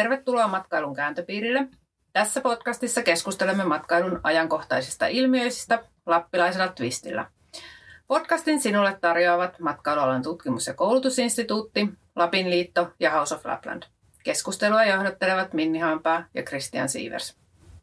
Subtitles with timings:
[0.00, 1.68] Tervetuloa matkailun kääntöpiirille.
[2.12, 7.26] Tässä podcastissa keskustelemme matkailun ajankohtaisista ilmiöistä lappilaisella twistillä.
[8.06, 13.82] Podcastin sinulle tarjoavat matkailualan tutkimus- ja koulutusinstituutti, Lapin liitto ja House of Lapland.
[14.24, 17.36] Keskustelua johdattelevat Minni Hampaa ja Christian Sievers.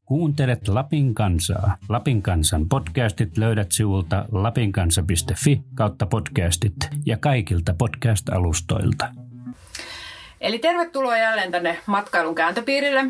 [0.06, 1.78] Kuuntelet Lapin kansaa.
[1.90, 6.76] Lapin kansan podcastit löydät sivulta lapinkansa.fi kautta podcastit
[7.06, 9.28] ja kaikilta podcast-alustoilta.
[10.42, 13.06] Eli tervetuloa jälleen tänne matkailun kääntöpiirille.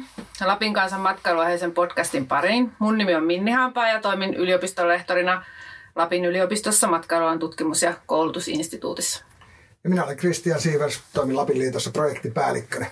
[0.45, 2.71] Lapin kansan matkailuaiheisen podcastin pariin.
[2.79, 5.45] Mun nimi on Minni Hampaa ja toimin yliopistolehtorina
[5.95, 9.25] Lapin yliopistossa matkailualan tutkimus- ja koulutusinstituutissa.
[9.83, 12.85] Ja minä olen Kristian Siivers, toimin Lapin liitossa projektipäällikkönä.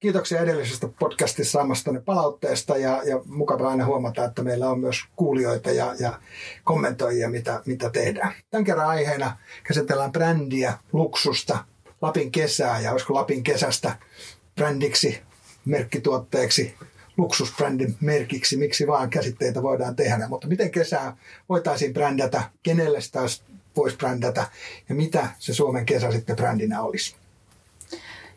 [0.00, 5.70] Kiitoksia edellisestä podcastissa saamastanne palautteesta ja, ja mukava aina huomata, että meillä on myös kuulijoita
[5.70, 6.12] ja, ja
[6.64, 8.32] kommentoijia, mitä, mitä tehdään.
[8.50, 11.64] Tämän kerran aiheena käsitellään brändiä, luksusta,
[12.02, 13.96] Lapin kesää ja olisiko Lapin kesästä
[14.54, 15.22] brändiksi,
[15.64, 16.74] merkkituotteeksi,
[17.16, 20.28] luksusbrändin merkiksi, miksi vaan käsitteitä voidaan tehdä.
[20.28, 21.16] Mutta miten kesää
[21.48, 23.20] voitaisiin brändätä, kenelle sitä
[23.76, 24.46] voisi brändätä
[24.88, 27.16] ja mitä se Suomen kesä sitten brändinä olisi.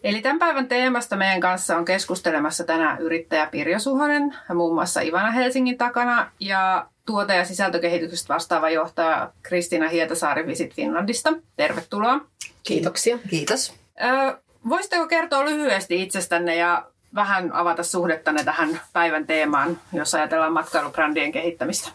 [0.04, 5.32] Eli tämän päivän teemasta meidän kanssa on keskustelemassa tänään yrittäjä Pirjo Suhonen, muun muassa Ivana
[5.32, 11.34] Helsingin takana ja tuote- ja sisältökehityksestä vastaava johtaja Kristiina Hietasaari Visit Finlandista.
[11.56, 12.22] Tervetuloa.
[12.64, 13.20] Kiitoksia.
[13.30, 13.74] Kiitos.
[14.04, 14.38] Ö,
[14.70, 21.90] voisitteko kertoa lyhyesti itsestänne ja vähän avata suhdettanne tähän päivän teemaan, jos ajatellaan matkailubrändien kehittämistä?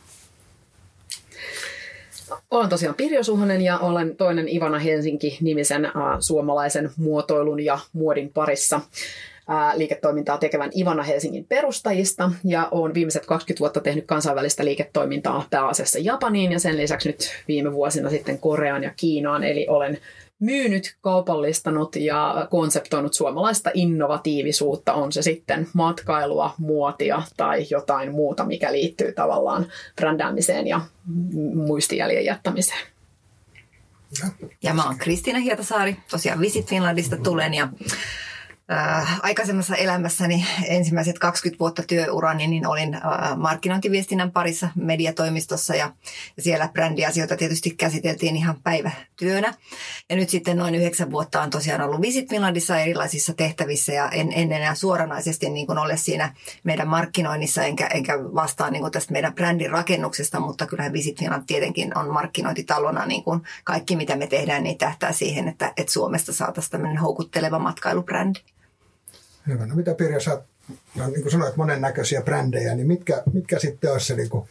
[2.51, 8.81] Olen tosiaan Pirjo Suhonen ja olen toinen Ivana Helsinki-nimisen suomalaisen muotoilun ja muodin parissa
[9.75, 12.31] liiketoimintaa tekevän Ivana Helsingin perustajista.
[12.45, 16.53] Ja olen viimeiset 20 vuotta tehnyt kansainvälistä liiketoimintaa pääasiassa Japaniin.
[16.53, 19.99] Ja sen lisäksi nyt viime vuosina sitten Koreaan ja Kiinaan, eli olen
[20.41, 28.73] myynyt, kaupallistanut ja konseptoinut suomalaista innovatiivisuutta, on se sitten matkailua, muotia tai jotain muuta, mikä
[28.73, 30.81] liittyy tavallaan brändäämiseen ja
[31.55, 32.81] muistijäljen jättämiseen.
[34.63, 37.69] Ja mä oon Kristiina Hietasaari, tosiaan Visit Finlandista tulen ja
[38.73, 43.01] äh, aikaisemmassa elämässäni ensimmäiset 20 vuotta työurani, niin olin äh,
[43.37, 45.93] markkinointiviestinnän parissa mediatoimistossa ja,
[46.39, 49.55] siellä brändiasioita tietysti käsiteltiin ihan päivätyönä.
[50.09, 54.33] Ja nyt sitten noin yhdeksän vuotta on tosiaan ollut Visit Finlandissa erilaisissa tehtävissä ja en,
[54.33, 59.13] en enää suoranaisesti niin kuin ole siinä meidän markkinoinnissa enkä, enkä vastaa niin kuin tästä
[59.13, 64.27] meidän brändin rakennuksesta, mutta kyllähän Visit Finland tietenkin on markkinointitalona niin kuin kaikki mitä me
[64.27, 68.41] tehdään, niin tähtää siihen, että, että Suomesta saataisiin tämmöinen houkutteleva matkailubrändi.
[69.47, 69.67] Hyvä.
[69.67, 70.43] No mitä Pirjo, sä
[70.95, 74.49] no, niin kuin sanoit monennäköisiä brändejä, niin mitkä, mitkä sitten olisi se niin kuin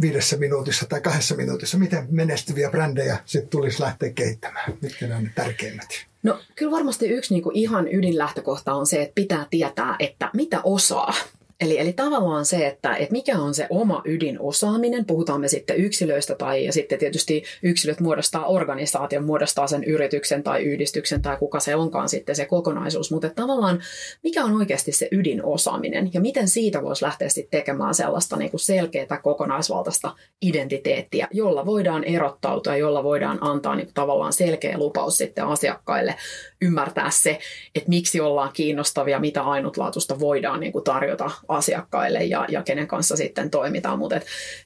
[0.00, 4.72] viidessä minuutissa tai kahdessa minuutissa, miten menestyviä brändejä sitten tulisi lähteä kehittämään?
[4.80, 5.88] Mitkä ne on ne tärkeimmät?
[6.22, 10.60] No kyllä varmasti yksi niin kuin ihan ydinlähtökohta on se, että pitää tietää, että mitä
[10.64, 11.14] osaa.
[11.60, 16.34] Eli, eli tavallaan se, että, että mikä on se oma ydinosaaminen, puhutaan me sitten yksilöistä
[16.34, 21.74] tai ja sitten tietysti yksilöt muodostaa organisaation, muodostaa sen yrityksen tai yhdistyksen tai kuka se
[21.74, 23.82] onkaan sitten se kokonaisuus, mutta tavallaan
[24.22, 28.60] mikä on oikeasti se ydinosaaminen ja miten siitä voisi lähteä sitten tekemään sellaista niin kuin
[28.60, 35.44] selkeää kokonaisvaltaista identiteettiä, jolla voidaan erottautua jolla voidaan antaa niin kuin tavallaan selkeä lupaus sitten
[35.44, 36.14] asiakkaille
[36.62, 37.38] ymmärtää se,
[37.74, 43.16] että miksi ollaan kiinnostavia, mitä ainutlaatuista voidaan niin kuin tarjota asiakkaille ja, ja kenen kanssa
[43.16, 43.98] sitten toimitaan.
[43.98, 44.20] Mutta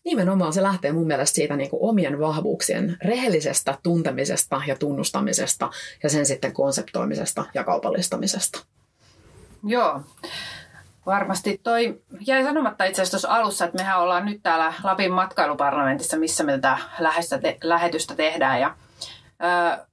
[0.05, 5.71] nimenomaan se lähtee mun mielestä siitä niin kuin omien vahvuuksien rehellisestä tuntemisesta ja tunnustamisesta
[6.03, 8.59] ja sen sitten konseptoimisesta ja kaupallistamisesta.
[9.67, 10.01] Joo.
[11.07, 16.17] Varmasti toi jäi sanomatta itse asiassa tuossa alussa, että mehän ollaan nyt täällä Lapin matkailuparlamentissa,
[16.17, 16.79] missä me tätä
[17.43, 18.61] te- lähetystä tehdään.
[18.61, 18.75] Ja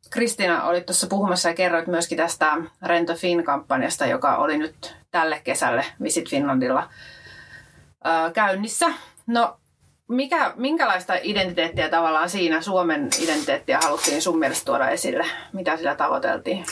[0.10, 5.86] Kristina oli tuossa puhumassa ja kerroit myöskin tästä Rento Fin-kampanjasta, joka oli nyt tälle kesälle
[6.04, 6.90] Visit Finlandilla
[8.34, 8.86] käynnissä.
[9.28, 9.60] No,
[10.08, 15.26] mikä, minkälaista identiteettiä tavallaan siinä, Suomen identiteettiä haluttiin sun mielestä tuoda esille?
[15.54, 16.66] Mitä sillä tavoiteltiin?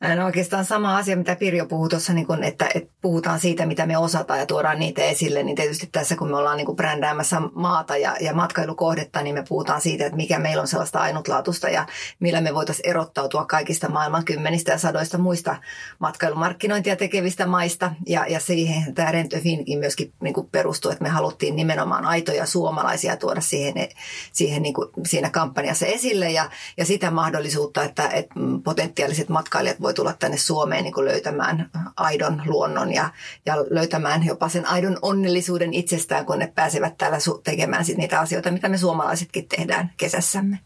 [0.00, 3.86] No oikeastaan sama asia, mitä Pirjo puhui tuossa, niin kun, että, että puhutaan siitä, mitä
[3.86, 7.96] me osataan ja tuodaan niitä esille, niin tietysti tässä kun me ollaan niin brändäämässä maata
[7.96, 11.86] ja, ja matkailukohdetta, niin me puhutaan siitä, että mikä meillä on sellaista ainutlaatusta ja
[12.20, 15.56] millä me voitaisiin erottautua kaikista maailman kymmenistä ja sadoista muista
[15.98, 17.92] matkailumarkkinointia tekevistä maista.
[18.06, 23.16] Ja, ja siihen tämä Rento Finkin myöskin niin perustuu, että me haluttiin nimenomaan aitoja suomalaisia
[23.16, 23.88] tuoda siihen,
[24.32, 24.74] siihen niin
[25.06, 28.34] siinä kampanjassa esille ja, ja sitä mahdollisuutta, että, että
[28.64, 33.10] potentiaaliset matkailijat voi tulla tänne Suomeen niin kuin löytämään aidon luonnon ja,
[33.46, 38.50] ja löytämään jopa sen aidon onnellisuuden itsestään, kun ne pääsevät täällä tekemään sit niitä asioita,
[38.50, 40.58] mitä me suomalaisetkin tehdään kesässämme.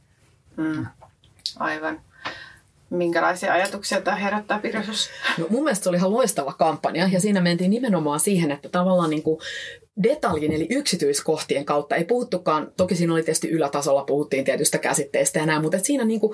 [0.57, 0.87] Mm.
[1.59, 2.01] Aivan.
[2.91, 5.11] minkälaisia ajatuksia tämä herättää Pirjosus?
[5.39, 9.11] No, mun mielestä se oli ihan loistava kampanja ja siinä mentiin nimenomaan siihen, että tavallaan
[9.11, 9.41] niin kuin
[10.03, 15.47] detaljin eli yksityiskohtien kautta ei puhuttukaan, toki siinä oli tietysti ylätasolla puhuttiin tietystä käsitteistä ja
[15.47, 16.33] näin, mutta että siinä niin kuin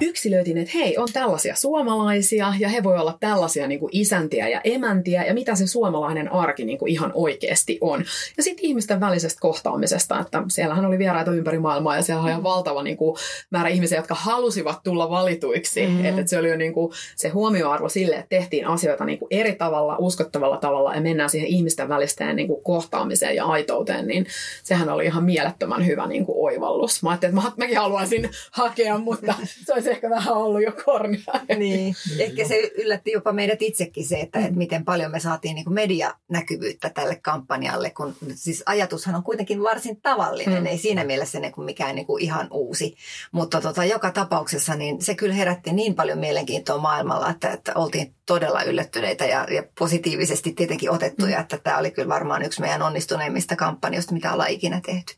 [0.00, 4.60] yksilöitiin, että hei, on tällaisia suomalaisia ja he voi olla tällaisia niin kuin isäntiä ja
[4.64, 8.04] emäntiä ja mitä se suomalainen arki niin kuin ihan oikeasti on.
[8.36, 12.42] Ja sitten ihmisten välisestä kohtaamisesta, että siellähän oli vieraita ympäri maailmaa ja siellä oli ihan
[12.42, 13.16] valtava niin kuin,
[13.50, 15.86] määrä ihmisiä, jotka halusivat tulla valituiksi.
[15.86, 16.04] Mm-hmm.
[16.04, 19.28] Että, että se oli jo niin kuin, se huomioarvo sille, että tehtiin asioita niin kuin
[19.30, 22.62] eri tavalla, uskottavalla tavalla ja mennään siihen ihmisten välisten niin kuin
[23.02, 24.26] kohtaamiseen ja aitouteen, niin
[24.62, 27.02] sehän oli ihan mielettömän hyvä niin kuin oivallus.
[27.02, 29.34] Mä ajattelin, että mäkin haluaisin hakea, mutta
[29.66, 31.32] se olisi ehkä vähän ollut jo kornia.
[31.56, 31.94] Niin.
[32.18, 35.74] Ehkä se yllätti jopa meidät itsekin se, että, että miten paljon me saatiin niin kuin
[35.74, 40.66] medianäkyvyyttä tälle kampanjalle, kun siis ajatushan on kuitenkin varsin tavallinen, mm.
[40.66, 42.96] ei siinä mielessä ne kuin mikään niin kuin ihan uusi.
[43.32, 48.14] Mutta tota, joka tapauksessa niin se kyllä herätti niin paljon mielenkiintoa maailmalla, että, että oltiin
[48.32, 51.42] todella yllättyneitä ja, ja positiivisesti tietenkin otettuja, mm.
[51.42, 55.14] että tämä oli kyllä varmaan yksi meidän onnistuneimmista kampanjoista, mitä ollaan ikinä tehty.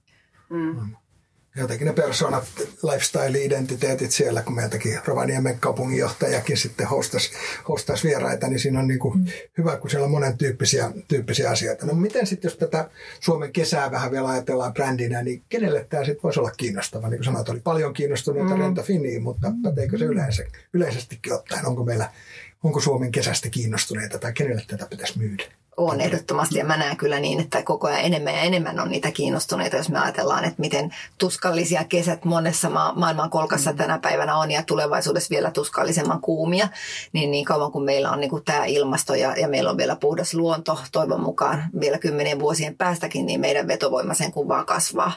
[0.50, 0.96] Mm.
[1.56, 2.44] Jotenkin ne persoonat,
[2.82, 7.30] lifestyle-identiteetit siellä, kun meiltäkin Rovaniemen kaupunginjohtajakin sitten hostasi,
[7.68, 9.24] hostasi vieraita, niin siinä on niin kuin mm.
[9.58, 11.86] hyvä, kun siellä on monen tyyppisiä, tyyppisiä asioita.
[11.86, 12.90] No miten sitten, jos tätä
[13.20, 17.08] Suomen kesää vähän vielä ajatellaan brändinä, niin kenelle tämä sitten voisi olla kiinnostava?
[17.08, 18.60] Niin kuin sanoit, oli paljon kiinnostuneita mm.
[18.60, 21.66] Renta Finiin, mutta päteekö se yleensä, yleisestikin ottaen?
[21.66, 22.10] Onko meillä
[22.64, 25.44] onko Suomen kesästä kiinnostuneita tai kenelle tätä pitäisi myydä?
[25.76, 29.10] On ehdottomasti ja mä näen kyllä niin, että koko ajan enemmän ja enemmän on niitä
[29.10, 33.76] kiinnostuneita, jos me ajatellaan, että miten tuskallisia kesät monessa ma- maailman kolkassa mm.
[33.76, 36.68] tänä päivänä on ja tulevaisuudessa vielä tuskallisemman kuumia,
[37.12, 39.96] niin niin kauan kuin meillä on niin kuin tämä ilmasto ja, ja meillä on vielä
[39.96, 45.12] puhdas luonto, toivon mukaan vielä kymmenien vuosien päästäkin, niin meidän vetovoima sen kuvaa kasvaa.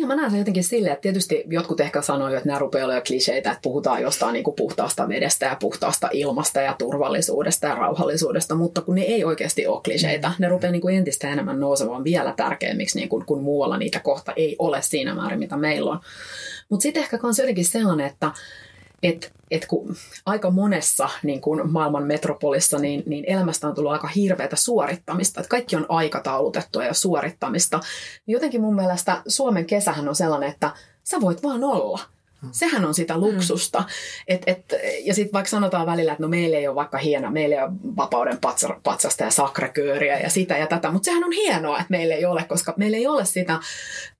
[0.00, 3.02] Niin, mä näen sen jotenkin silleen, että tietysti jotkut ehkä sanoivat, että nämä rupeaa olemaan
[3.06, 8.54] kliseitä, että puhutaan jostain niin kuin puhtaasta vedestä ja puhtaasta ilmasta ja turvallisuudesta ja rauhallisuudesta,
[8.54, 12.34] mutta kun ne ei oikeasti ole kliseitä, ne rupeaa niin kuin entistä enemmän nousemaan vielä
[12.36, 16.00] tärkeämmiksi, niin kuin, kun muualla niitä kohta ei ole siinä määrin, mitä meillä on.
[16.68, 18.30] Mutta sitten ehkä myös jotenkin sellainen, että
[19.02, 24.08] että et kun aika monessa niin kun maailman metropolissa niin, niin elämästä on tullut aika
[24.08, 27.80] hirveätä suorittamista, että kaikki on aikataulutettua ja suorittamista.
[28.26, 30.70] Jotenkin mun mielestä Suomen kesähän on sellainen, että
[31.04, 31.98] sä voit vaan olla.
[32.52, 33.78] Sehän on sitä luksusta.
[33.78, 33.86] Mm.
[34.28, 37.56] Et, et, ja sitten vaikka sanotaan välillä, että no meillä ei ole vaikka hieno, meillä
[37.56, 38.38] ei ole vapauden
[38.82, 42.44] patsasta ja sakrakööriä ja sitä ja tätä, mutta sehän on hienoa, että meillä ei ole,
[42.48, 43.60] koska meillä ei ole sitä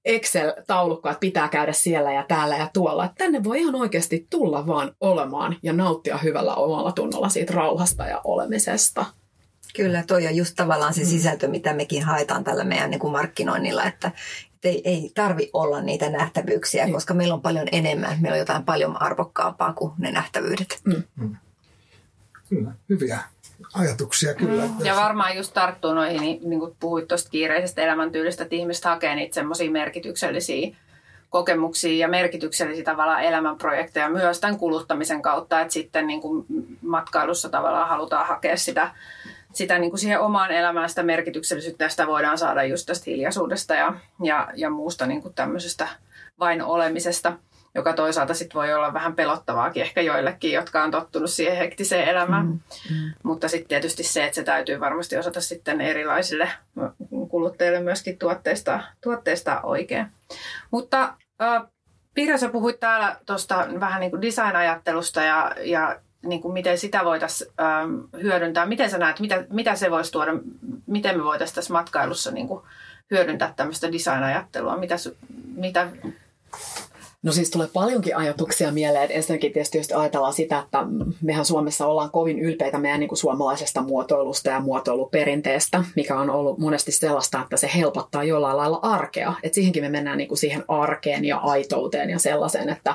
[0.05, 3.05] Excel-taulukkoa, että pitää käydä siellä ja täällä ja tuolla.
[3.05, 8.07] Että tänne voi ihan oikeasti tulla vaan olemaan ja nauttia hyvällä omalla tunnolla siitä rauhasta
[8.07, 9.05] ja olemisesta.
[9.77, 11.07] Kyllä, toi on just tavallaan se mm.
[11.07, 14.11] sisältö, mitä mekin haetaan tällä meidän niin kuin markkinoinnilla, että,
[14.65, 16.93] ei, ei tarvi olla niitä nähtävyyksiä, mm.
[16.93, 18.19] koska meillä on paljon enemmän.
[18.21, 20.81] Meillä on jotain paljon arvokkaampaa kuin ne nähtävyydet.
[20.85, 21.03] Mm.
[21.17, 21.37] Mm.
[22.49, 23.19] Kyllä, hyviä
[23.75, 24.63] ajatuksia kyllä.
[24.63, 24.85] Mm.
[24.85, 29.15] Ja varmaan just tarttuu noihin, niin, niin kuin puhuit tuosta kiireisestä elämäntyylistä, että ihmiset hakee
[29.15, 30.77] niitä semmoisia merkityksellisiä
[31.31, 36.47] kokemuksia ja merkityksellisiä tavallaan elämänprojekteja myös tämän kuluttamisen kautta, että sitten niin kuin
[36.83, 38.91] matkailussa tavallaan halutaan hakea sitä
[39.53, 43.95] sitä niin kuin siihen omaan elämään sitä merkityksellisyyttä, sitä voidaan saada just tästä hiljaisuudesta ja,
[44.23, 45.89] ja, ja muusta niin kuin tämmöisestä
[46.39, 47.33] vain olemisesta,
[47.75, 52.47] joka toisaalta sitten voi olla vähän pelottavaakin ehkä joillekin, jotka on tottunut siihen hektiseen elämään.
[52.47, 52.61] Mm,
[52.91, 53.13] mm.
[53.23, 56.49] Mutta sitten tietysti se, että se täytyy varmasti osata sitten erilaisille
[57.29, 60.07] kuluttajille myöskin tuotteista, tuotteista oikein.
[60.71, 61.63] Mutta äh,
[62.15, 67.05] Pirjo, sä puhuit täällä tuosta vähän niin kuin design-ajattelusta ja, ja niin kuin miten sitä
[67.05, 68.67] voitaisiin ähm, hyödyntää.
[68.67, 70.33] Miten sä näet, mitä, mitä se voisi tuoda,
[70.87, 72.63] miten me voitaisiin tässä matkailussa niin kuin
[73.11, 74.77] hyödyntää tämmöistä design-ajattelua?
[74.77, 74.95] Mitä,
[75.57, 75.89] mitä
[77.23, 79.13] No siis tulee paljonkin ajatuksia mieleen.
[79.13, 80.79] Ensinnäkin tietysti jos ajatellaan sitä, että
[81.23, 86.59] mehän Suomessa ollaan kovin ylpeitä meidän niin kuin suomalaisesta muotoilusta ja muotoiluperinteestä, mikä on ollut
[86.59, 89.35] monesti sellaista, että se helpottaa jollain lailla arkea.
[89.43, 92.95] Et siihenkin me mennään niin kuin siihen arkeen ja aitouteen ja sellaiseen, että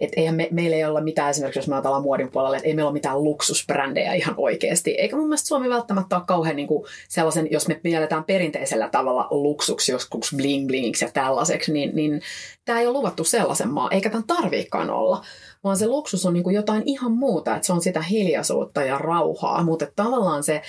[0.00, 2.74] et eihän me, meillä ei ole mitään, esimerkiksi jos me ajatellaan muodin puolella, että ei
[2.74, 4.90] meillä ole mitään luksusbrändejä ihan oikeasti.
[4.90, 9.26] Eikä mun mielestä Suomi välttämättä ole kauhean niin kuin sellaisen, jos me mielletään perinteisellä tavalla
[9.30, 12.22] luksuksi, joskus bling blingiksi ja tällaiseksi, niin, niin
[12.64, 15.24] tämä ei ole luvattu sellaisen maa, eikä tämän tarviikaan olla
[15.64, 18.98] vaan se luksus on niin kuin jotain ihan muuta, että se on sitä hiljaisuutta ja
[18.98, 20.62] rauhaa, mutta tavallaan se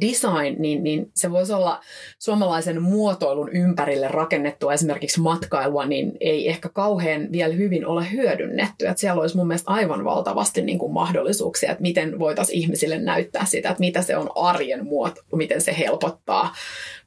[0.00, 1.80] design, niin, niin se voisi olla
[2.18, 8.86] suomalaisen muotoilun ympärille rakennettua esimerkiksi matkailua, niin ei ehkä kauhean vielä hyvin ole hyödynnetty.
[8.86, 13.44] Että siellä olisi mun mielestä aivan valtavasti niin kuin mahdollisuuksia, että miten voitaisiin ihmisille näyttää
[13.44, 16.54] sitä, että mitä se on arjen muoto, miten se helpottaa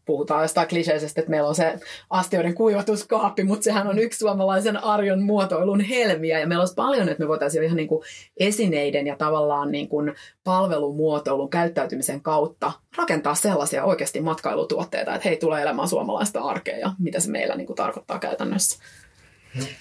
[0.05, 1.79] puhutaan jostain kliseisesti, että meillä on se
[2.09, 7.23] astioiden kuivatuskaappi, mutta sehän on yksi suomalaisen arjon muotoilun helmiä ja meillä olisi paljon, että
[7.23, 8.03] me voitaisiin ihan niin kuin
[8.37, 15.61] esineiden ja tavallaan niin kuin palvelumuotoilun käyttäytymisen kautta rakentaa sellaisia oikeasti matkailutuotteita, että hei, tulee
[15.61, 18.79] elämään suomalaista arkea ja mitä se meillä niin kuin tarkoittaa käytännössä.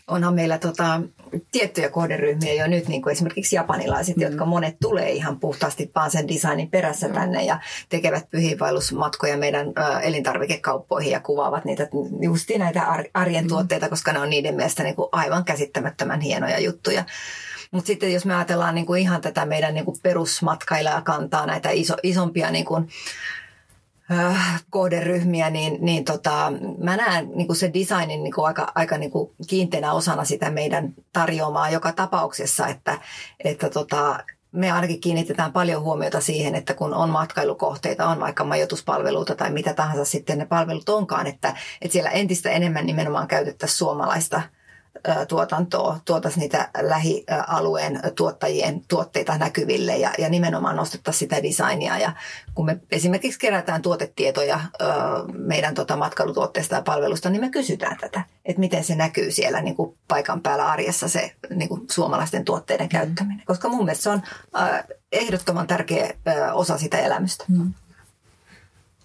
[0.09, 1.00] Onhan meillä tota,
[1.52, 4.23] tiettyjä kohderyhmiä jo nyt, niin kuin esimerkiksi japanilaiset, mm.
[4.23, 7.14] jotka monet tulee ihan puhtaasti vaan sen designin perässä mm.
[7.14, 11.88] tänne ja tekevät pyhiinvaellusmatkoja meidän ö, elintarvikekauppoihin ja kuvaavat niitä
[12.21, 12.83] just näitä
[13.14, 13.49] arjen mm.
[13.49, 17.05] tuotteita, koska ne on niiden mielestä niin kuin aivan käsittämättömän hienoja juttuja.
[17.71, 21.97] Mutta sitten jos me ajatellaan niin kuin ihan tätä meidän niin kuin perusmatkailijakantaa, näitä iso,
[22.02, 22.88] isompia niin kuin,
[24.11, 29.13] äh, kohderyhmiä, niin, niin tota, mä näen niin kuin se designin niin aika, aika niin
[29.47, 32.99] kiinteänä osana sitä meidän tarjoamaa joka tapauksessa, että,
[33.45, 39.35] että tota, me ainakin kiinnitetään paljon huomiota siihen, että kun on matkailukohteita, on vaikka majoituspalveluita
[39.35, 44.43] tai mitä tahansa sitten ne palvelut onkaan, että, että siellä entistä enemmän nimenomaan käytettäisiin suomalaista–
[45.29, 51.99] tuotantoa, tuotaisiin niitä lähialueen tuottajien tuotteita näkyville ja, ja nimenomaan nostettaisiin sitä designia.
[51.99, 52.13] Ja
[52.55, 54.61] kun me esimerkiksi kerätään tuotetietoja
[55.33, 59.77] meidän tota matkailutuotteista ja palvelusta, niin me kysytään tätä, että miten se näkyy siellä niin
[59.77, 63.47] kuin paikan päällä arjessa se niin kuin suomalaisten tuotteiden käyttäminen.
[63.47, 64.23] Koska mun mielestä se on
[65.13, 66.15] ehdottoman tärkeä
[66.53, 67.45] osa sitä elämystä.
[67.49, 67.75] Mm.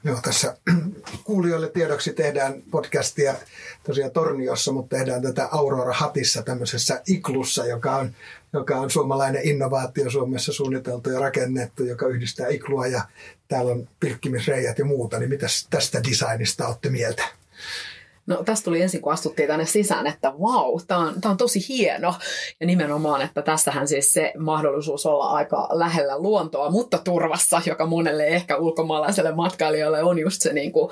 [0.04, 0.58] Joo, tässä
[1.24, 3.36] kuulijoille tiedoksi tehdään podcastia
[3.84, 8.16] tosiaan Torniossa, mutta tehdään tätä Aurora Hatissa tämmöisessä iklussa, joka on,
[8.54, 13.02] joka on suomalainen innovaatio Suomessa suunniteltu ja rakennettu, joka yhdistää iklua ja
[13.48, 15.20] täällä on pilkkimisreijät ja muuta.
[15.20, 17.37] Niin mitä tästä designista olette mieltä?
[18.28, 22.14] No tästä tuli ensin, kun astuttiin tänne sisään, että wow, tämä on, on tosi hieno.
[22.60, 28.28] Ja nimenomaan, että tässähän siis se mahdollisuus olla aika lähellä luontoa, mutta turvassa, joka monelle
[28.28, 30.92] ehkä ulkomaalaiselle matkailijalle on just se niin kuin,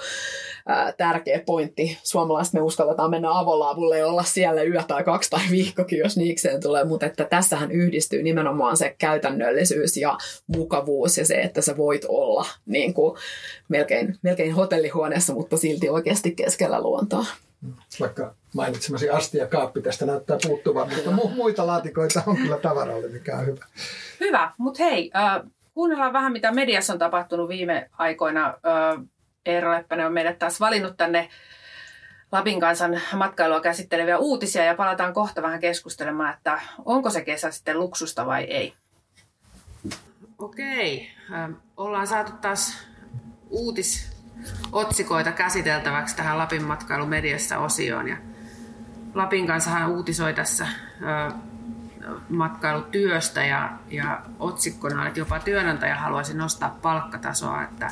[0.67, 1.97] ää, tärkeä pointti.
[2.03, 6.61] Suomalaiset me uskalletaan mennä avolaavulle ja olla siellä yö tai kaksi tai viikkokin, jos niikseen
[6.61, 10.17] tulee, mutta että tässähän yhdistyy nimenomaan se käytännöllisyys ja
[10.47, 13.17] mukavuus ja se, että sä voit olla niin kuin
[13.69, 17.25] melkein, melkein hotellihuoneessa, mutta silti oikeasti keskellä luontoa.
[17.99, 23.07] Vaikka mainitsemasi asti ja kaappi tästä näyttää puuttuvan, mutta mu- muita laatikoita on kyllä tavaralle,
[23.07, 23.65] mikä on hyvä.
[24.19, 25.41] Hyvä, mutta hei, äh,
[25.73, 28.47] kuunnellaan vähän mitä mediassa on tapahtunut viime aikoina.
[28.47, 29.05] Äh,
[29.45, 31.29] Eero Leppänen on meidät taas valinnut tänne
[32.31, 37.79] Lapin kansan matkailua käsitteleviä uutisia ja palataan kohta vähän keskustelemaan, että onko se kesä sitten
[37.79, 38.73] luksusta vai ei.
[40.37, 42.87] Okei, äh, ollaan saatu taas
[43.49, 48.07] uutisotsikoita käsiteltäväksi tähän Lapin matkailumediassa osioon.
[48.07, 48.17] Ja
[49.13, 51.33] Lapin kanssa hän uutisoi tässä äh,
[52.29, 57.91] matkailutyöstä ja, ja otsikkona, että jopa työnantaja haluaisi nostaa palkkatasoa, että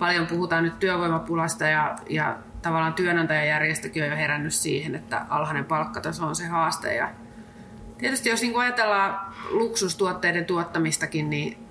[0.00, 6.26] paljon puhutaan nyt työvoimapulasta ja, ja tavallaan työnantajajärjestökin on jo herännyt siihen, että alhainen palkkataso
[6.26, 6.94] on se haaste.
[6.94, 7.08] Ja
[7.98, 11.66] tietysti jos niin ajatellaan luksustuotteiden tuottamistakin, niin,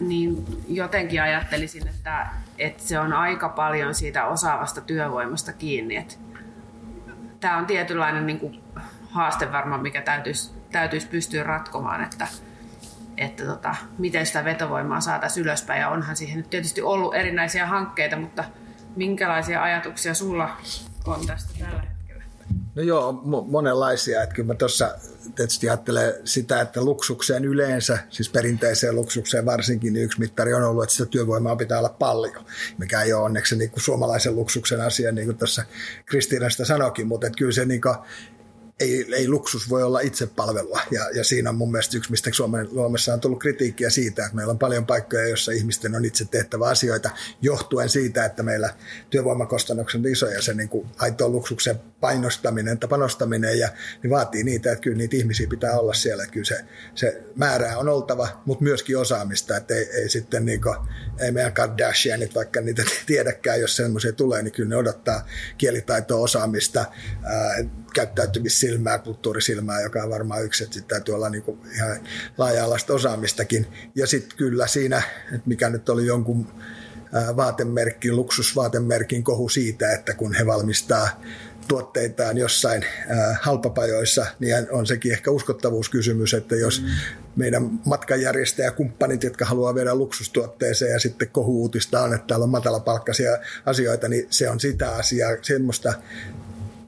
[0.00, 2.26] niin jotenkin ajattelisin, että,
[2.58, 5.96] että se on aika paljon siitä osaavasta työvoimasta kiinni.
[5.96, 6.14] Että
[7.40, 8.62] tämä on tietynlainen niin kuin
[9.10, 12.26] haaste varmaan, mikä täytyisi, täytyisi pystyä ratkomaan, että,
[13.16, 15.80] että tota, miten sitä vetovoimaa saataisiin ylöspäin.
[15.80, 18.44] Ja onhan siihen nyt tietysti ollut erinäisiä hankkeita, mutta
[18.96, 20.56] minkälaisia ajatuksia sulla
[21.06, 22.24] on tästä tällä hetkellä?
[22.74, 24.22] No joo, mo- monenlaisia.
[24.22, 24.94] Että kyllä mä tuossa
[25.34, 30.82] tietysti ajattelen sitä, että luksukseen yleensä, siis perinteiseen luksukseen varsinkin, niin yksi mittari on ollut,
[30.82, 32.44] että sitä työvoimaa pitää olla paljon,
[32.78, 35.64] mikä ei ole onneksi niin kuin suomalaisen luksuksen asia, niin kuin tuossa
[36.06, 37.94] Kristiina sitä sanoikin, mutta että kyllä se niin kuin,
[38.80, 40.80] ei, ei luksus voi olla itsepalvelua.
[40.90, 44.36] Ja, ja siinä on mun mielestä yksi, mistä Suomen, Suomessa on tullut kritiikkiä siitä, että
[44.36, 47.10] meillä on paljon paikkoja, joissa ihmisten on itse tehtävä asioita
[47.42, 48.74] johtuen siitä, että meillä
[49.10, 50.42] työvoimakostannukset on isoja.
[50.42, 50.88] Se niin kuin
[51.26, 53.68] luksuksen painostaminen tai panostaminen ja
[54.02, 56.22] niin vaatii niitä, että kyllä niitä ihmisiä pitää olla siellä.
[56.22, 56.64] Että kyllä se,
[56.94, 60.76] se määrää on oltava, mutta myöskin osaamista, että ei, ei sitten niin kuin,
[61.20, 65.26] ei meidän Kardashianit, vaikka niitä tiedäkään, jos semmoisia tulee, niin kyllä ne odottaa
[65.58, 66.84] kielitaitoa, osaamista,
[67.22, 67.54] ää,
[68.66, 72.00] käyttäytymissilmää, kulttuurisilmää, joka on varmaan yksi, että sitten täytyy olla niin kuin ihan
[72.38, 73.66] laaja-alaista osaamistakin.
[73.94, 76.46] Ja sitten kyllä siinä, että mikä nyt oli jonkun
[77.36, 81.08] vaatemerkki, luksusvaatemerkin kohu siitä, että kun he valmistaa
[81.68, 86.88] tuotteitaan jossain äh, halpapajoissa, niin on sekin ehkä uskottavuuskysymys, että jos mm.
[87.36, 94.08] meidän matkanjärjestäjäkumppanit, jotka haluaa viedä luksustuotteeseen ja sitten kohuutista on, että täällä on matalapalkkaisia asioita,
[94.08, 95.94] niin se on sitä asiaa, semmoista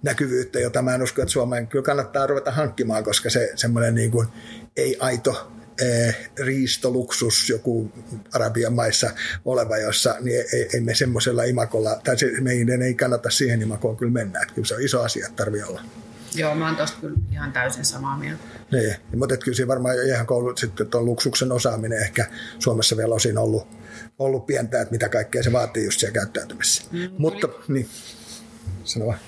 [0.02, 4.10] näkyvyyttä, jota mä en usko, että Suomeen kyllä kannattaa ruveta hankkimaan, koska se semmoinen niin
[4.10, 4.28] kuin
[4.76, 5.52] ei-aito
[5.82, 7.92] eh, riistoluksus, joku
[8.32, 9.10] Arabian maissa
[9.44, 13.96] oleva, jossa niin ei, ei me semmoisella imakolla, tai se, meidän ei kannata siihen imakoon
[13.96, 14.42] kyllä mennä.
[14.42, 15.82] Että kyllä se on iso asia, että tarvii olla.
[16.34, 18.42] Joo, mä oon tosta kyllä ihan täysin samaa mieltä.
[18.72, 22.26] Niin, mutta kyllä siinä varmaan ihan koulu, sitten tuon luksuksen osaaminen ehkä
[22.58, 23.68] Suomessa vielä osin ollut,
[24.18, 26.82] ollut pientä, että mitä kaikkea se vaatii just siellä käyttäytymisessä.
[26.92, 27.54] Mm, mutta, oli...
[27.68, 27.88] niin,
[28.88, 29.18] sano vaan.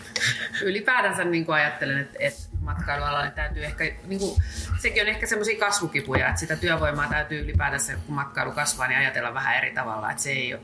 [0.62, 4.42] Ylipäätänsä niin kuin ajattelen, että, että matkailualalla niin täytyy ehkä, niin kuin,
[4.78, 9.34] sekin on ehkä semmoisia kasvukipuja, että sitä työvoimaa täytyy ylipäätänsä, kun matkailu kasvaa, niin ajatella
[9.34, 10.56] vähän eri tavalla, että se, ei,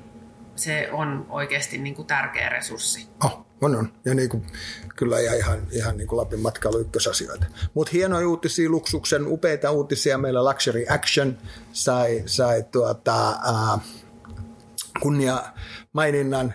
[0.57, 3.09] se on oikeasti niin kuin tärkeä resurssi.
[3.25, 3.93] Oh, on, on.
[4.05, 4.47] Ja niin kuin,
[4.97, 7.47] kyllä ja ihan, ihan niin kuin Lapin matkailu ykkösasioita.
[7.75, 10.19] Mutta hienoja uutisia, luksuksen upeita uutisia.
[10.19, 11.38] Meillä Luxury Action
[11.73, 13.79] sai, sai tuota, ää,
[15.00, 15.43] kunnia
[15.93, 16.55] maininnan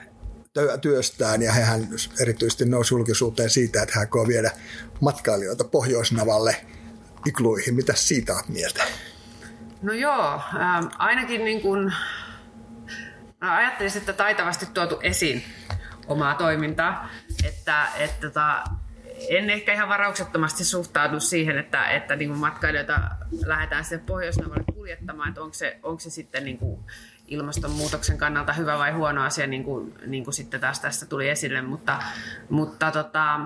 [0.81, 1.87] työstään ja hän
[2.21, 4.51] erityisesti nousi julkisuuteen siitä, että hän aikoo viedä
[5.01, 6.55] matkailijoita Pohjoisnavalle
[7.25, 7.75] ikluihin.
[7.75, 8.83] Mitä siitä on mieltä?
[9.81, 11.93] No joo, äh, ainakin niin kuin,
[13.41, 15.43] ajattelisin, että taitavasti tuotu esiin
[16.07, 17.09] omaa toimintaa.
[17.43, 18.63] Että, että tota,
[19.29, 22.99] en ehkä ihan varauksettomasti suhtaudu siihen, että, että niin matkailijoita
[23.45, 26.85] lähdetään sinne Pohjoisnavalle kuljettamaan, että onko se, onko se sitten niin kuin
[27.31, 31.61] ilmastonmuutoksen kannalta hyvä vai huono asia, niin kuin, niin kuin sitten taas tässä tuli esille,
[31.61, 31.99] mutta,
[32.49, 33.39] mutta tota,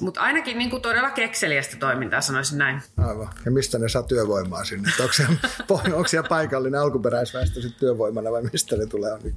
[0.00, 2.82] mutta ainakin niin kuin todella kekseliästä toimintaa, sanoisin näin.
[2.96, 3.28] Aivan.
[3.44, 4.88] Ja mistä ne saa työvoimaa sinne?
[5.00, 5.36] onko, siellä,
[5.96, 9.34] onko siellä paikallinen alkuperäisväestö sitten työvoimana vai mistä ne tulee on niin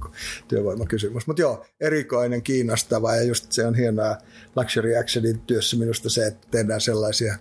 [0.48, 1.26] työvoimakysymys.
[1.26, 4.16] Mutta joo, erikoinen, kiinnostava ja just se on hienoa
[4.56, 7.38] Luxury Actionin työssä minusta se, että tehdään sellaisia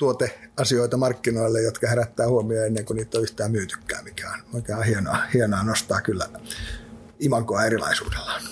[0.00, 4.84] tuoteasioita markkinoille, jotka herättää huomioon ennen kuin niitä on yhtään myytykään, mikä on, mikä on
[4.84, 6.26] hienoa, hienoa nostaa kyllä
[7.18, 8.42] imankoa erilaisuudellaan.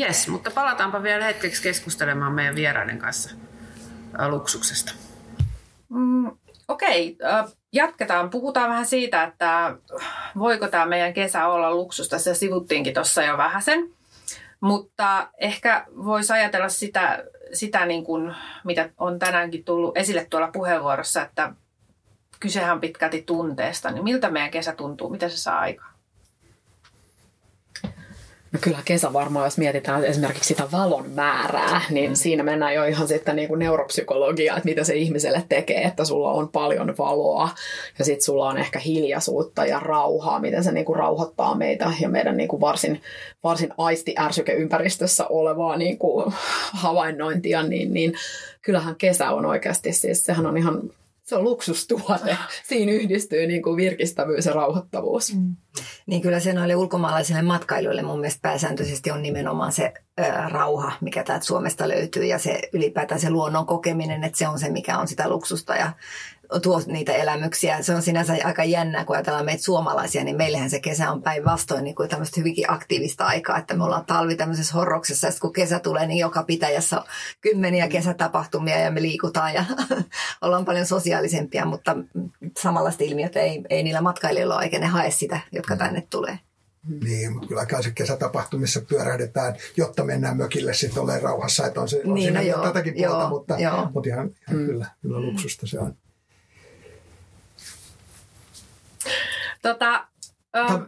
[0.00, 3.30] Yes, mutta palataanpa vielä hetkeksi keskustelemaan meidän vieraiden kanssa
[4.28, 4.92] luksuksesta.
[5.88, 6.30] Mm,
[6.68, 7.52] Okei, okay.
[7.72, 8.30] jatketaan.
[8.30, 9.76] Puhutaan vähän siitä, että
[10.38, 12.18] voiko tämä meidän kesä olla luksusta.
[12.18, 13.90] Se sivuttiinkin tuossa jo vähän sen.
[14.60, 21.22] Mutta ehkä voisi ajatella sitä, sitä niin kuin, mitä on tänäänkin tullut esille tuolla puheenvuorossa,
[21.22, 21.52] että
[22.40, 23.90] kysehän pitkälti tunteesta.
[23.90, 25.10] Niin miltä meidän kesä tuntuu?
[25.10, 25.87] Mitä se saa aikaan?
[28.52, 32.14] No kyllä kesä varmaan, jos mietitään esimerkiksi sitä valon määrää, niin mm.
[32.14, 36.32] siinä mennään jo ihan sitten niin kuin neuropsykologiaa, että mitä se ihmiselle tekee, että sulla
[36.32, 37.50] on paljon valoa
[37.98, 42.08] ja sitten sulla on ehkä hiljaisuutta ja rauhaa, miten se niin kuin rauhoittaa meitä ja
[42.08, 43.02] meidän niin kuin varsin,
[43.44, 46.32] varsin aistiärsykeympäristössä olevaa niin kuin
[46.72, 48.14] havainnointia, niin, niin
[48.62, 50.82] kyllähän kesä on oikeasti siis, sehän on ihan
[51.28, 52.36] se on luksustuote.
[52.64, 55.34] Siinä yhdistyy niin kuin virkistävyys ja rauhoittavuus.
[55.34, 55.56] Mm.
[56.06, 61.24] Niin kyllä se noille ulkomaalaisille matkailijoille mun mielestä pääsääntöisesti on nimenomaan se ö, rauha, mikä
[61.24, 65.08] täältä Suomesta löytyy ja se ylipäätään se luonnon kokeminen, että se on se, mikä on
[65.08, 65.92] sitä luksusta ja
[66.62, 67.82] tuo niitä elämyksiä.
[67.82, 71.84] Se on sinänsä aika jännä, kun ajatellaan meitä suomalaisia, niin meillähän se kesä on päinvastoin
[71.84, 75.78] niin kuin tämmöistä hyvinkin aktiivista aikaa, että me ollaan talvi tämmöisessä horroksessa, ja kun kesä
[75.78, 77.06] tulee, niin joka pitäjässä on
[77.40, 77.90] kymmeniä mm.
[77.90, 79.64] kesätapahtumia ja me liikutaan ja
[80.42, 81.96] ollaan paljon sosiaalisempia, mutta
[82.58, 85.78] samanlaista ilmiötä ei, ei niillä matkailijoilla ole, eikä ne hae sitä, jotka mm.
[85.78, 86.38] tänne tulee.
[87.04, 91.66] Niin, mutta kyllä kai se kesätapahtumissa pyörähdetään, jotta mennään mökille sitten olemaan rauhassa.
[91.66, 93.90] Että on, se, on niin, no joo, tätäkin puolta, joo, mutta, joo.
[93.94, 94.66] mutta ihan, ihan mm.
[94.66, 95.94] kyllä, kyllä luksusta se on.
[99.62, 100.04] Tota,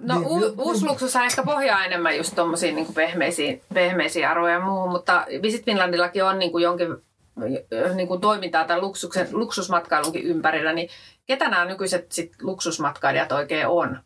[0.01, 4.61] no niin, u- uusi luksus ehkä pohjaa enemmän just tuommoisiin niin pehmeisiin, pehmeisiin arvoja ja
[4.61, 6.89] muuhun, mutta Visit Finlandillakin on niin kuin jonkin
[7.95, 10.89] niin kuin toimintaa tämän luksuksen, luksusmatkailunkin ympärillä, niin
[11.27, 13.99] ketä nämä nykyiset sit luksusmatkailijat oikein on?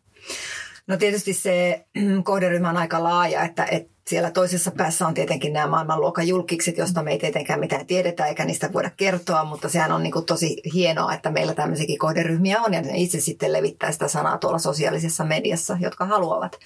[0.87, 1.85] No tietysti se
[2.23, 7.03] kohderyhmä on aika laaja, että, että siellä toisessa päässä on tietenkin nämä maailmanluokan julkikset, joista
[7.03, 10.61] me ei tietenkään mitään tiedetä eikä niistä voida kertoa, mutta sehän on niin kuin tosi
[10.73, 15.25] hienoa, että meillä tämmöisiäkin kohderyhmiä on ja ne itse sitten levittää sitä sanaa tuolla sosiaalisessa
[15.25, 16.59] mediassa, jotka haluavat.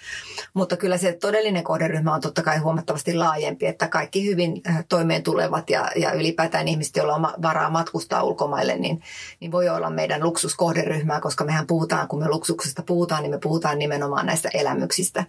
[0.53, 5.23] Mutta kyllä se todellinen kohderyhmä on totta kai huomattavasti laajempi, että kaikki hyvin äh, toimeen
[5.23, 9.01] tulevat ja, ja ylipäätään ihmiset, joilla on varaa matkustaa ulkomaille, niin,
[9.39, 13.79] niin voi olla meidän luksuskohderyhmää, koska mehän puhutaan, kun me luksuksesta puhutaan, niin me puhutaan
[13.79, 15.23] nimenomaan näistä elämyksistä.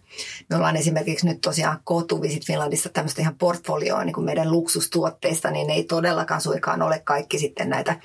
[0.51, 5.51] Me ollaan esimerkiksi nyt tosiaan koottu Visit Finlandissa tämmöistä ihan portfolioa niin kuin meidän luksustuotteista,
[5.51, 8.01] niin ne ei todellakaan suikaan ole kaikki sitten näitä,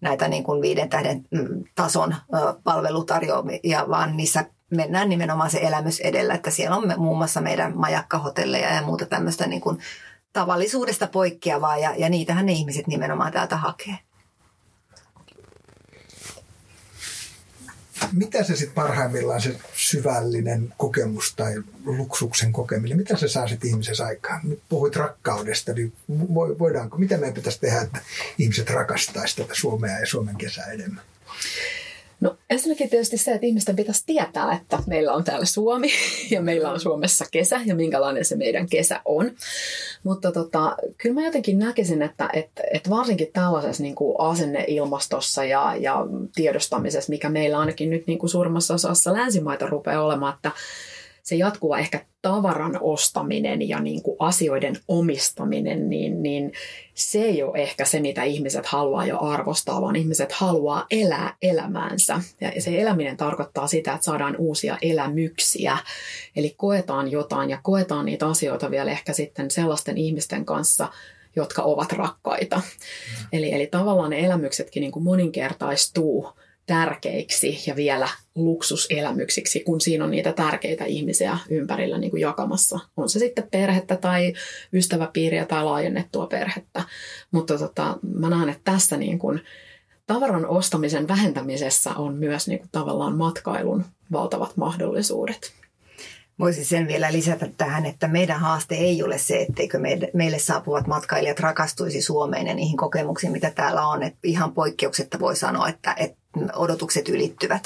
[0.00, 2.14] näitä niin kuin viiden tähden mm, tason
[2.64, 8.74] palvelutarjoamia, vaan niissä mennään nimenomaan se elämys edellä, että siellä on muun muassa meidän majakkahotelleja
[8.74, 9.78] ja muuta tämmöistä niin kuin
[10.32, 13.98] tavallisuudesta poikkeavaa ja, ja niitähän ne ihmiset nimenomaan täältä hakee.
[18.12, 24.04] Mitä se sitten parhaimmillaan se syvällinen kokemus tai luksuksen kokeminen, mitä se saa sitten ihmisessä
[24.04, 24.40] aikaan?
[24.44, 25.92] Nyt puhuit rakkaudesta, niin
[26.58, 28.00] voidaanko, mitä meidän pitäisi tehdä, että
[28.38, 31.04] ihmiset rakastaisivat tätä Suomea ja Suomen kesää enemmän?
[32.20, 35.90] No Ensinnäkin tietysti se, että ihmisten pitäisi tietää, että meillä on täällä Suomi
[36.30, 39.30] ja meillä on Suomessa kesä ja minkälainen se meidän kesä on.
[40.04, 45.76] Mutta tota, kyllä mä jotenkin näkisin, että, että, että varsinkin tällaisessa niin kuin asenneilmastossa ja,
[45.76, 50.50] ja tiedostamisessa, mikä meillä ainakin nyt niin kuin suurimmassa osassa länsimaita rupeaa olemaan, että
[51.22, 56.52] se jatkuva ehkä tavaran ostaminen ja niin kuin asioiden omistaminen, niin, niin
[56.94, 62.20] se ei ole ehkä se, mitä ihmiset haluaa jo arvostaa, vaan ihmiset haluaa elää elämäänsä.
[62.40, 65.78] Ja se eläminen tarkoittaa sitä, että saadaan uusia elämyksiä.
[66.36, 70.88] Eli koetaan jotain ja koetaan niitä asioita vielä ehkä sitten sellaisten ihmisten kanssa,
[71.36, 72.56] jotka ovat rakkaita.
[72.56, 73.26] Mm.
[73.32, 76.32] Eli, eli tavallaan ne elämyksetkin niin kuin moninkertaistuu
[76.70, 82.78] tärkeiksi ja vielä luksuselämyksiksi, kun siinä on niitä tärkeitä ihmisiä ympärillä niin kuin jakamassa.
[82.96, 84.32] On se sitten perhettä tai
[84.72, 86.82] ystäväpiiriä tai laajennettua perhettä.
[87.30, 89.40] Mutta tota, mä näen, että tässä niin kuin
[90.06, 95.52] tavaran ostamisen vähentämisessä on myös niin kuin tavallaan matkailun valtavat mahdollisuudet.
[96.38, 99.78] Voisin sen vielä lisätä tähän, että meidän haaste ei ole se, etteikö
[100.14, 104.02] meille saapuvat matkailijat rakastuisi Suomeen ja niihin kokemuksiin, mitä täällä on.
[104.02, 106.20] Että ihan poikkeuksetta voi sanoa, että, että
[106.54, 107.62] odotukset ylittyvät,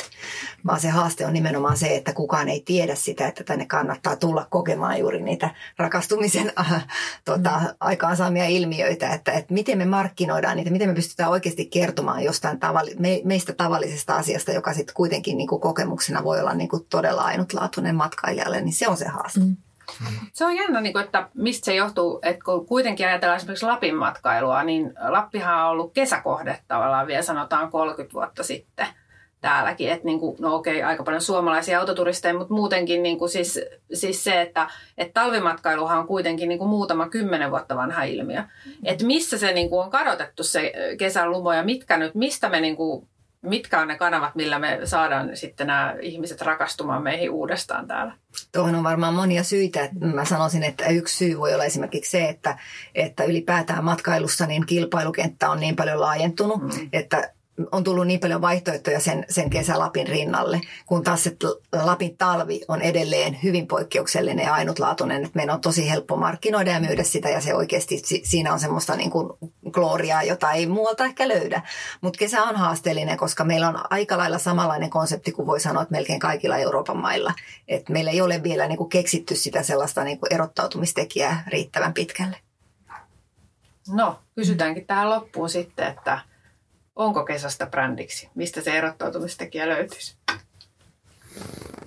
[0.67, 4.47] vaan se haaste on nimenomaan se, että kukaan ei tiedä sitä, että tänne kannattaa tulla
[4.51, 6.87] kokemaan juuri niitä rakastumisen äh,
[7.25, 7.67] tota, mm.
[7.81, 12.95] aikaansaamia ilmiöitä, että, että miten me markkinoidaan niitä, miten me pystytään oikeasti kertomaan jostain tavalli,
[12.99, 17.23] me, meistä tavallisesta asiasta, joka sitten kuitenkin niin kuin kokemuksena voi olla niin kuin todella
[17.23, 19.41] ainutlaatuinen matkailijalle, niin se on se haaste.
[19.41, 19.57] Mm.
[20.33, 24.63] Se on jännä, niin että mistä se johtuu, että kun kuitenkin ajatellaan esimerkiksi Lapin matkailua,
[24.63, 28.87] niin Lappihan on ollut kesäkohde tavallaan vielä sanotaan 30 vuotta sitten
[29.45, 29.91] täälläkin.
[29.91, 33.61] Että niin kuin, no okei, aika paljon suomalaisia autoturisteja, mutta muutenkin niin kuin siis,
[33.93, 34.69] siis se, että,
[34.99, 38.43] että talvimatkailuhan on kuitenkin niin kuin muutama kymmenen vuotta vanha ilmiö.
[38.85, 42.61] Että missä se niin kuin on kadotettu se kesän lumo ja mitkä nyt, mistä me
[42.61, 43.09] niin kuin
[43.45, 48.13] mitkä on ne kanavat, millä me saadaan sitten nämä ihmiset rakastumaan meihin uudestaan täällä?
[48.53, 49.89] Tuohon on varmaan monia syitä.
[50.15, 52.59] Mä sanoisin, että yksi syy voi olla esimerkiksi se, että,
[52.95, 56.89] että ylipäätään matkailussa niin kilpailukenttä on niin paljon laajentunut, mm.
[56.93, 57.33] että
[57.73, 61.37] on tullut niin paljon vaihtoehtoja sen, sen kesälapin rinnalle, kun taas se
[61.83, 66.81] Lapin talvi on edelleen hyvin poikkeuksellinen ja ainutlaatuinen, että meidän on tosi helppo markkinoida ja
[66.81, 69.31] myydä sitä ja se oikeasti siinä on semmoista niin kuin
[69.71, 71.63] gloriaa, jota ei muualta ehkä löydä.
[72.01, 75.93] Mutta kesä on haasteellinen, koska meillä on aika lailla samanlainen konsepti kuin voi sanoa, että
[75.93, 77.33] melkein kaikilla Euroopan mailla.
[77.69, 82.37] Et meillä ei ole vielä niin kuin keksitty sitä sellaista niin kuin erottautumistekijää riittävän pitkälle.
[83.89, 86.19] No, kysytäänkin tähän loppuun sitten, että–
[86.97, 88.29] onko kesästä brändiksi?
[88.35, 90.17] Mistä se erottautumistekijä löytyisi?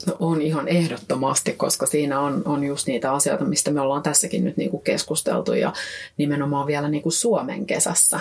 [0.07, 4.43] No on ihan ehdottomasti, koska siinä on, on just niitä asioita, mistä me ollaan tässäkin
[4.43, 5.73] nyt niinku keskusteltu ja
[6.17, 8.19] nimenomaan vielä niinku Suomen kesässä.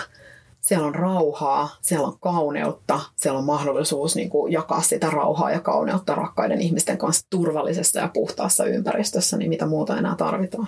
[0.61, 6.15] Siellä on rauhaa, siellä on kauneutta, siellä on mahdollisuus niinku jakaa sitä rauhaa ja kauneutta
[6.15, 10.67] rakkaiden ihmisten kanssa turvallisessa ja puhtaassa ympäristössä, niin mitä muuta enää tarvitaan.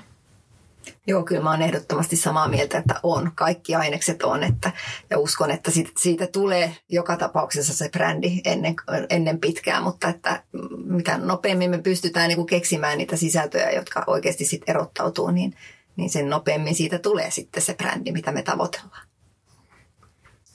[1.10, 3.32] Joo, kyllä mä oon ehdottomasti samaa mieltä, että on.
[3.36, 4.43] Kaikki ainekset on.
[4.43, 4.72] Että,
[5.10, 8.76] ja uskon, että siitä, siitä tulee joka tapauksessa se brändi ennen,
[9.10, 10.43] ennen pitkää, mutta että
[10.86, 15.56] mitä nopeammin me pystytään niin kuin keksimään niitä sisältöjä, jotka oikeasti sitten erottautuu, niin,
[15.95, 19.08] niin sen nopeammin siitä tulee sitten se brändi, mitä me tavoitellaan.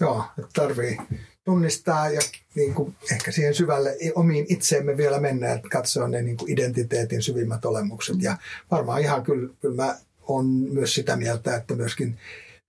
[0.00, 0.98] Joo, tarvii
[1.44, 2.20] tunnistaa ja
[2.54, 7.22] niin kuin ehkä siihen syvälle omiin itseemme vielä mennä ja katsoa ne niin kuin identiteetin
[7.22, 8.16] syvimmät olemukset.
[8.22, 8.36] Ja
[8.70, 9.96] varmaan ihan kyllä, kyllä mä
[10.28, 12.18] on myös sitä mieltä, että myöskin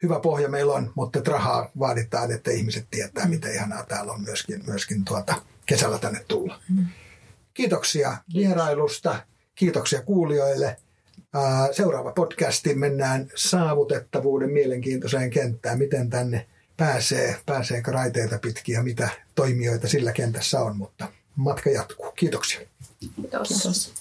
[0.03, 4.63] hyvä pohja meillä on, mutta rahaa vaaditaan, että ihmiset tietää, miten ihanaa täällä on myöskin,
[4.67, 6.59] myöskin tuota kesällä tänne tulla.
[7.53, 10.77] Kiitoksia vierailusta, kiitoksia kuulijoille.
[11.71, 19.87] Seuraava podcasti mennään saavutettavuuden mielenkiintoiseen kenttään, miten tänne pääsee, pääseekö raiteita pitkin ja mitä toimijoita
[19.87, 22.11] sillä kentässä on, mutta matka jatkuu.
[22.11, 22.59] Kiitoksia.
[22.99, 23.47] Kiitos.
[23.47, 23.93] Kiitos.